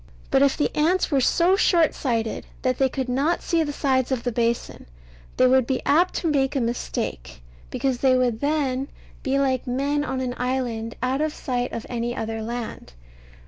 [0.31, 4.11] But if the ants were so short sighted that they could not see the sides
[4.11, 4.87] of the basin,
[5.37, 7.39] they would be apt to make a mistake,
[7.69, 8.87] because they would then
[9.21, 12.93] be like men on an island out of sight of any other land.